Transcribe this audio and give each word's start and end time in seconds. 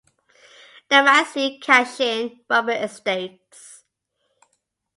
Namazie-Cashin 0.89 2.39
rubber 2.49 2.71
estates. 2.71 3.83